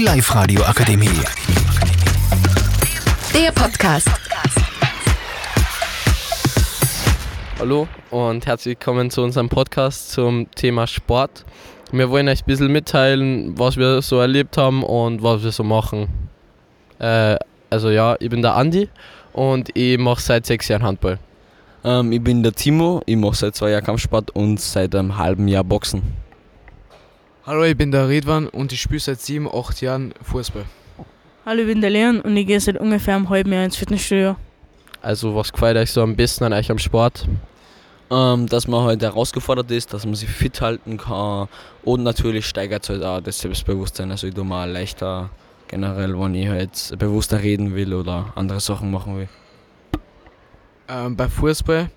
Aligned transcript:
Die 0.00 0.06
Live-Radio 0.06 0.62
Akademie. 0.62 1.10
Der 3.34 3.52
Podcast. 3.52 4.08
Hallo 7.58 7.86
und 8.10 8.46
herzlich 8.46 8.78
willkommen 8.78 9.10
zu 9.10 9.20
unserem 9.20 9.50
Podcast 9.50 10.12
zum 10.12 10.50
Thema 10.52 10.86
Sport. 10.86 11.44
Wir 11.92 12.08
wollen 12.08 12.28
euch 12.28 12.40
ein 12.40 12.46
bisschen 12.46 12.72
mitteilen, 12.72 13.58
was 13.58 13.76
wir 13.76 14.00
so 14.00 14.18
erlebt 14.20 14.56
haben 14.56 14.84
und 14.84 15.22
was 15.22 15.44
wir 15.44 15.52
so 15.52 15.64
machen. 15.64 16.08
Äh, 16.98 17.36
also 17.68 17.90
ja, 17.90 18.16
ich 18.20 18.30
bin 18.30 18.40
der 18.40 18.56
Andi 18.56 18.88
und 19.34 19.68
ich 19.76 19.98
mache 19.98 20.22
seit 20.22 20.46
sechs 20.46 20.68
Jahren 20.68 20.82
Handball. 20.82 21.18
Ähm, 21.84 22.10
ich 22.10 22.24
bin 22.24 22.42
der 22.42 22.54
Timo, 22.54 23.02
ich 23.04 23.18
mache 23.18 23.36
seit 23.36 23.54
zwei 23.54 23.68
Jahren 23.68 23.84
Kampfsport 23.84 24.30
und 24.30 24.62
seit 24.62 24.94
einem 24.94 25.18
halben 25.18 25.46
Jahr 25.46 25.62
Boxen. 25.62 26.29
Hallo, 27.50 27.64
ich 27.64 27.76
bin 27.76 27.90
der 27.90 28.08
Redwan 28.08 28.46
und 28.46 28.70
ich 28.72 28.80
spiele 28.80 29.00
seit 29.00 29.20
sieben, 29.20 29.48
acht 29.52 29.80
Jahren 29.80 30.14
Fußball. 30.22 30.66
Hallo, 31.44 31.62
ich 31.62 31.66
bin 31.66 31.80
der 31.80 31.90
Leon 31.90 32.20
und 32.20 32.36
ich 32.36 32.46
gehe 32.46 32.60
seit 32.60 32.78
ungefähr 32.78 33.16
einem 33.16 33.28
halben 33.28 33.52
Jahr 33.52 33.64
ins 33.64 33.74
Fitnessstudio. 33.74 34.36
Also 35.02 35.34
was 35.34 35.52
gefällt 35.52 35.76
euch 35.76 35.90
so 35.90 36.00
am 36.00 36.14
besten 36.14 36.44
an 36.44 36.52
euch 36.52 36.70
am 36.70 36.78
Sport? 36.78 37.26
Ähm, 38.08 38.46
dass 38.46 38.68
man 38.68 38.84
halt 38.84 39.02
herausgefordert 39.02 39.68
ist, 39.72 39.92
dass 39.92 40.06
man 40.06 40.14
sich 40.14 40.28
fit 40.28 40.60
halten 40.60 40.96
kann 40.96 41.48
und 41.82 42.04
natürlich 42.04 42.46
steigert 42.46 42.88
halt 42.88 43.02
auch 43.02 43.20
das 43.20 43.40
Selbstbewusstsein. 43.40 44.12
Also 44.12 44.28
ich 44.28 44.34
tue 44.34 44.44
mal 44.44 44.70
leichter 44.70 45.30
generell, 45.66 46.16
wenn 46.20 46.36
ich 46.36 46.46
halt 46.46 46.94
bewusster 47.00 47.42
reden 47.42 47.74
will 47.74 47.94
oder 47.94 48.32
andere 48.36 48.60
Sachen 48.60 48.92
machen 48.92 49.16
will. 49.16 49.28
Ähm, 50.86 51.16
bei 51.16 51.28
Fußball 51.28 51.90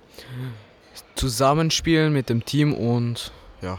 zusammenspielen 1.14 2.12
mit 2.12 2.30
dem 2.30 2.44
Team 2.44 2.74
und 2.74 3.32
ja. 3.62 3.78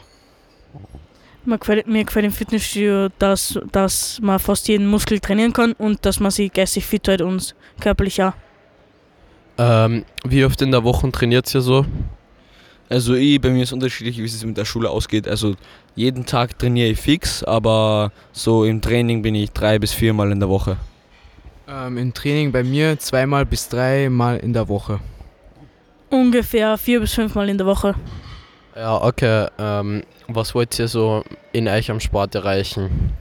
Mir 1.47 1.59
gefällt, 1.59 1.87
mir 1.87 2.05
gefällt 2.05 2.25
im 2.25 2.33
Fitnessstudio, 2.33 3.09
dass, 3.19 3.59
dass 3.71 4.19
man 4.23 4.39
fast 4.39 4.67
jeden 4.69 4.87
Muskel 4.87 5.21
trainieren 5.21 5.53
kann 5.53 5.73
und 5.73 6.05
dass 6.07 6.21
man 6.21 6.31
sich 6.31 6.53
geistig 6.53 6.87
fit 6.87 7.07
hält 7.07 7.21
und 7.21 7.55
körperlich 7.81 8.23
auch. 8.23 8.33
Ähm, 9.59 10.05
wie 10.25 10.45
oft 10.45 10.61
in 10.63 10.71
der 10.71 10.83
Woche 10.83 11.11
trainiert 11.13 11.55
ihr 11.55 11.61
so? 11.61 11.87
Also 12.89 13.15
ich, 13.15 13.41
bei 13.41 13.51
mir 13.51 13.63
ist 13.63 13.73
unterschiedlich, 13.73 14.19
wie 14.19 14.25
es 14.25 14.45
mit 14.45 14.57
der 14.57 14.65
Schule 14.65 14.91
ausgeht. 14.91 15.29
Also 15.29 15.55
jeden 15.95 16.27
Tag 16.27 16.59
trainiere 16.59 16.89
ich 16.89 17.01
fix, 17.01 17.43
aber 17.43 18.13
so 18.33 18.65
im 18.65 18.81
Training 18.81 19.23
bin 19.23 19.35
ich 19.35 19.51
drei 19.51 19.79
bis 19.79 19.93
viermal 19.93 20.33
in 20.33 20.41
der 20.41 20.49
Woche. 20.49 20.77
Ähm, 21.67 21.97
Im 21.97 22.13
Training 22.13 22.53
bei 22.53 22.63
mir 22.63 22.99
zweimal 22.99 23.47
bis 23.47 23.69
dreimal 23.69 24.37
in 24.39 24.53
der 24.53 24.69
Woche. 24.69 25.01
Ungefähr 26.11 26.77
vier 26.77 27.01
bis 27.01 27.15
fünfmal 27.15 27.49
in 27.49 27.57
der 27.57 27.67
Woche. 27.67 27.95
Ja, 28.77 29.03
okay. 29.03 29.49
Ähm, 29.59 30.03
was 30.29 30.55
wollt 30.55 30.79
ihr 30.79 30.89
so 30.89 31.23
in 31.53 31.69
euch 31.69 31.91
am 31.91 32.01
Sport 32.01 32.35
erreichen? 32.35 33.13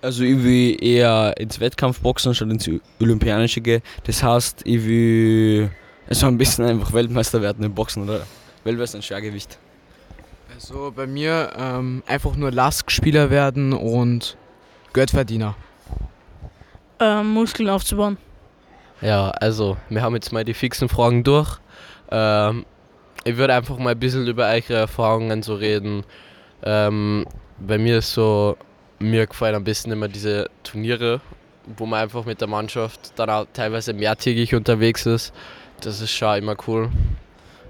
Also 0.00 0.24
ich 0.24 0.42
will 0.42 0.82
eher 0.82 1.34
ins 1.38 1.60
Wettkampfboxen 1.60 2.34
statt 2.34 2.50
ins 2.50 2.68
Olympianische 3.00 3.60
gehen. 3.60 3.82
Das 4.04 4.22
heißt, 4.22 4.62
ich 4.64 4.84
will 4.84 5.70
also 6.08 6.26
ein 6.26 6.38
bisschen 6.38 6.64
einfach 6.66 6.92
Weltmeister 6.92 7.40
werden 7.40 7.64
im 7.64 7.74
Boxen 7.74 8.04
oder 8.04 8.26
Weltmeister 8.64 8.98
im 8.98 9.02
Schwergewicht. 9.02 9.58
Also 10.54 10.92
bei 10.94 11.06
mir 11.06 11.52
ähm, 11.56 12.02
einfach 12.06 12.36
nur 12.36 12.52
Lastspieler 12.52 13.30
werden 13.30 13.72
und 13.72 14.36
Geldverdiener. 14.92 15.56
Ähm, 17.00 17.30
Muskeln 17.30 17.68
aufzubauen. 17.68 18.18
Ja, 19.00 19.30
also 19.30 19.76
wir 19.88 20.02
haben 20.02 20.14
jetzt 20.14 20.32
mal 20.32 20.44
die 20.44 20.54
fixen 20.54 20.88
Fragen 20.88 21.24
durch. 21.24 21.58
Ähm, 22.10 22.64
ich 23.24 23.36
würde 23.36 23.54
einfach 23.54 23.78
mal 23.78 23.90
ein 23.90 23.98
bisschen 23.98 24.26
über 24.26 24.48
eure 24.48 24.74
Erfahrungen 24.74 25.42
so 25.42 25.54
reden. 25.54 26.04
Ähm, 26.62 27.26
bei 27.58 27.78
mir 27.78 27.98
ist 27.98 28.12
so, 28.12 28.56
mir 28.98 29.26
gefallen 29.26 29.54
am 29.54 29.64
besten 29.64 29.90
immer 29.92 30.08
diese 30.08 30.50
Turniere, 30.62 31.20
wo 31.76 31.86
man 31.86 32.02
einfach 32.02 32.24
mit 32.24 32.40
der 32.40 32.48
Mannschaft 32.48 33.12
dann 33.16 33.30
auch 33.30 33.46
teilweise 33.52 33.92
mehrtägig 33.92 34.54
unterwegs 34.54 35.06
ist. 35.06 35.32
Das 35.80 36.00
ist 36.00 36.10
schon 36.10 36.36
immer 36.36 36.56
cool. 36.66 36.90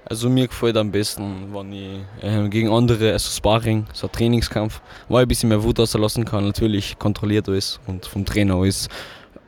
Also 0.07 0.29
mir 0.29 0.47
gefällt 0.47 0.77
am 0.77 0.91
besten, 0.91 1.51
wenn 1.51 1.73
ich 1.73 1.99
äh, 2.21 2.47
gegen 2.49 2.71
andere, 2.71 3.13
also 3.13 3.27
Sparring, 3.27 3.87
so 3.91 4.05
ein 4.05 4.11
Trainingskampf, 4.11 4.79
weil 5.09 5.21
ich 5.21 5.25
ein 5.25 5.27
bisschen 5.29 5.49
mehr 5.49 5.63
Wut 5.63 5.79
auslassen 5.79 6.25
kann, 6.25 6.45
natürlich 6.45 6.99
kontrolliert 6.99 7.49
alles 7.49 7.79
und 7.87 8.05
vom 8.05 8.23
Trainer 8.23 8.55
alles 8.55 8.87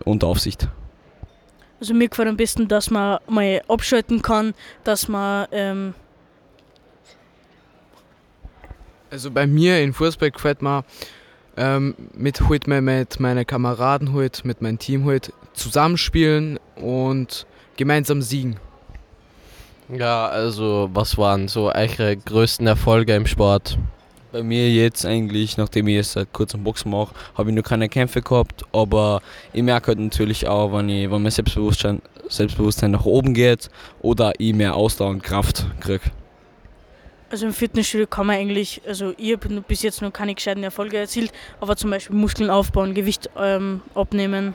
unter 0.04 0.26
Aufsicht. 0.26 0.68
Also 1.80 1.94
mir 1.94 2.10
gefällt 2.10 2.28
am 2.28 2.38
besten, 2.38 2.68
dass 2.68 2.90
man 2.90 3.20
mal 3.28 3.62
abschalten 3.68 4.24
kann, 4.24 4.56
dass 4.84 5.08
man 5.08 5.48
ähm, 5.52 5.94
Also 9.10 9.32
bei 9.32 9.48
mir 9.48 9.82
in 9.82 9.94
Fußball 9.94 10.32
gefällt 10.32 10.62
mir 10.62 10.84
ähm, 11.56 11.96
mit, 12.14 12.42
halt 12.42 12.68
mal 12.68 12.82
mit 12.82 13.20
meinen 13.20 13.46
Kameraden, 13.46 14.14
halt, 14.14 14.46
mit 14.46 14.62
meinem 14.62 14.80
Team 14.80 15.06
halt, 15.06 15.34
zusammenspielen 15.54 16.60
und 16.76 17.48
gemeinsam 17.78 18.22
siegen. 18.22 18.58
Ja, 19.90 20.28
also 20.28 20.90
was 20.94 21.18
waren 21.18 21.48
so 21.48 21.72
eure 21.72 22.18
größten 22.18 22.68
Erfolge 22.68 23.16
im 23.16 23.26
Sport? 23.26 23.78
Bei 24.34 24.44
mir 24.44 24.70
jetzt 24.70 25.06
eigentlich, 25.06 25.58
nachdem 25.58 25.88
ich 25.88 25.96
jetzt 25.96 26.12
seit 26.12 26.34
kurzem 26.34 26.64
Boxen 26.64 26.92
mache, 26.92 27.16
habe 27.36 27.50
ich 27.50 27.56
noch 27.56 27.64
keine 27.64 27.88
Kämpfe 27.88 28.22
gehabt, 28.22 28.66
aber 28.74 29.22
ich 29.54 29.64
merke 29.64 29.88
halt 29.88 30.00
natürlich 30.00 30.48
auch, 30.48 30.74
wenn, 30.74 30.90
ich, 30.90 31.10
wenn 31.10 31.22
mein 31.22 31.32
Selbstbewusstsein, 31.32 32.02
Selbstbewusstsein 32.28 32.92
nach 32.92 33.06
oben 33.06 33.34
geht 33.34 33.70
oder 34.02 34.34
ich 34.38 34.54
mehr 34.54 34.76
Ausdauer 34.76 35.12
und 35.12 35.24
Kraft 35.24 35.66
kriege. 35.80 36.02
Also 37.30 37.46
im 37.46 37.54
Fitnessstudio 37.54 38.08
kann 38.08 38.28
man 38.28 38.38
eigentlich, 38.38 38.82
also 38.88 39.14
ich 39.18 39.34
habe 39.34 39.62
bis 39.62 39.82
jetzt 39.82 40.02
noch 40.02 40.14
keine 40.14 40.34
gescheiten 40.34 40.64
Erfolge 40.64 40.98
erzielt, 40.98 41.32
aber 41.60 41.76
zum 41.76 41.90
Beispiel 41.90 42.16
Muskeln 42.16 42.50
aufbauen, 42.50 42.94
Gewicht 42.94 43.30
ähm, 43.38 43.82
abnehmen. 43.96 44.54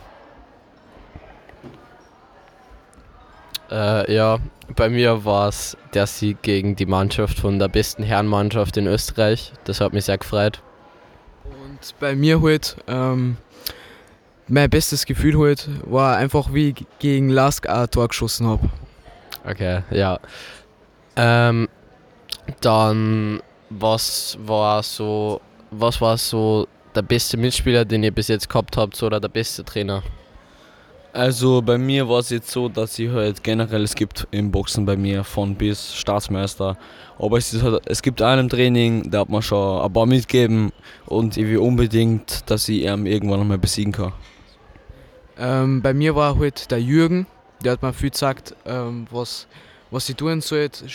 Äh, 3.70 4.14
ja, 4.14 4.38
bei 4.74 4.88
mir 4.88 5.24
war 5.24 5.48
es 5.48 5.76
der 5.92 6.06
Sieg 6.06 6.42
gegen 6.42 6.76
die 6.76 6.86
Mannschaft 6.86 7.38
von 7.38 7.58
der 7.58 7.68
besten 7.68 8.02
Herrenmannschaft 8.02 8.76
in 8.76 8.86
Österreich. 8.86 9.52
Das 9.64 9.80
hat 9.80 9.92
mich 9.92 10.06
sehr 10.06 10.18
gefreut. 10.18 10.62
Und 11.44 11.94
bei 12.00 12.14
mir 12.14 12.40
halt, 12.42 12.76
ähm, 12.86 13.36
mein 14.48 14.70
bestes 14.70 15.04
Gefühl 15.04 15.38
halt 15.38 15.68
war 15.84 16.16
einfach, 16.16 16.52
wie 16.52 16.70
ich 16.70 16.86
gegen 16.98 17.28
Lask 17.28 17.68
ein 17.68 17.90
Tor 17.90 18.08
geschossen 18.08 18.46
habe. 18.46 18.70
Okay, 19.44 19.82
ja. 19.90 20.20
Ähm, 21.16 21.68
dann, 22.60 23.40
was 23.70 24.38
war 24.44 24.82
so, 24.82 25.40
was 25.70 26.00
war 26.00 26.18
so 26.18 26.66
der 26.94 27.02
beste 27.02 27.36
Mitspieler, 27.36 27.84
den 27.84 28.02
ihr 28.02 28.12
bis 28.12 28.28
jetzt 28.28 28.48
gehabt 28.48 28.76
habt, 28.76 29.02
oder 29.02 29.20
der 29.20 29.28
beste 29.28 29.64
Trainer? 29.64 30.02
Also 31.14 31.60
bei 31.60 31.76
mir 31.76 32.08
war 32.08 32.20
es 32.20 32.30
jetzt 32.30 32.50
so, 32.50 32.70
dass 32.70 32.98
ich 32.98 33.10
halt 33.10 33.44
generell, 33.44 33.82
es 33.82 33.94
gibt 33.94 34.26
im 34.30 34.50
Boxen 34.50 34.86
bei 34.86 34.96
mir 34.96 35.24
von 35.24 35.54
bis 35.54 35.94
Staatsmeister, 35.94 36.78
aber 37.18 37.36
es, 37.36 37.52
ist 37.52 37.62
halt, 37.62 37.82
es 37.84 38.00
gibt 38.00 38.22
einen 38.22 38.48
Training, 38.48 39.10
der 39.10 39.20
hat 39.20 39.28
mir 39.28 39.42
schon 39.42 39.82
ein 39.82 39.92
paar 39.92 40.06
mitgegeben 40.06 40.72
und 41.04 41.36
ich 41.36 41.46
will 41.46 41.58
unbedingt, 41.58 42.50
dass 42.50 42.66
ich 42.70 42.84
ihn 42.84 43.04
irgendwann 43.04 43.40
nochmal 43.40 43.58
besiegen 43.58 43.92
kann. 43.92 44.14
Ähm, 45.38 45.82
bei 45.82 45.92
mir 45.92 46.14
war 46.16 46.38
halt 46.38 46.70
der 46.70 46.80
Jürgen, 46.80 47.26
der 47.62 47.72
hat 47.72 47.82
mir 47.82 47.92
viel 47.92 48.10
gesagt, 48.10 48.54
ähm, 48.64 49.06
was, 49.10 49.46
was 49.90 50.08
ich 50.08 50.16
tun 50.16 50.40
sollte 50.40 50.86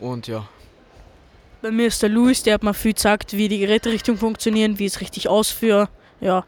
und 0.00 0.26
ja. 0.26 0.46
Bei 1.62 1.70
mir 1.70 1.86
ist 1.86 2.02
der 2.02 2.10
Luis, 2.10 2.42
der 2.42 2.54
hat 2.54 2.62
mir 2.62 2.74
viel 2.74 2.92
gesagt, 2.92 3.32
wie 3.32 3.48
die 3.48 3.58
Geräterichtung 3.58 4.18
funktionieren, 4.18 4.78
wie 4.78 4.86
ich 4.86 4.94
es 4.94 5.00
richtig 5.00 5.28
ausführe. 5.28 5.88
Ja. 6.20 6.44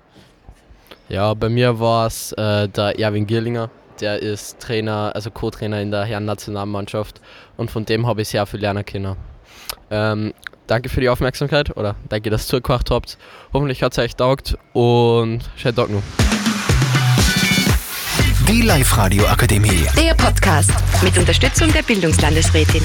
Ja, 1.08 1.34
bei 1.34 1.48
mir 1.48 1.80
war 1.80 2.06
es 2.06 2.32
äh, 2.32 2.68
der 2.68 2.98
Erwin 2.98 3.26
Gierlinger. 3.26 3.70
Der 4.00 4.22
ist 4.22 4.60
Trainer, 4.60 5.10
also 5.14 5.30
Co-Trainer 5.30 5.80
in 5.80 5.90
der 5.90 6.04
Herren-Nationalmannschaft 6.04 7.20
und 7.56 7.70
von 7.70 7.84
dem 7.84 8.06
habe 8.06 8.22
ich 8.22 8.28
sehr 8.28 8.46
viel 8.46 8.60
lernen 8.60 8.84
können. 8.84 9.16
Ähm, 9.90 10.34
danke 10.66 10.88
für 10.88 11.00
die 11.00 11.08
Aufmerksamkeit 11.08 11.76
oder 11.76 11.96
danke, 12.08 12.30
dass 12.30 12.44
ihr 12.44 12.60
zugehört 12.60 12.90
habt. 12.90 13.18
Hoffentlich 13.52 13.82
hat 13.82 13.92
es 13.92 13.98
euch 13.98 14.14
taugt 14.14 14.56
und 14.72 15.40
schönen 15.56 15.74
Tag 15.74 15.90
noch. 15.90 16.02
Die 18.46 18.62
Live-Radio 18.62 19.26
Akademie. 19.26 19.86
Der 19.96 20.14
Podcast 20.14 20.70
mit 21.02 21.18
Unterstützung 21.18 21.72
der 21.72 21.82
Bildungslandesrätin. 21.82 22.82